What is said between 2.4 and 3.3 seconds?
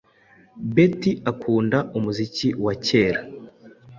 wa kera.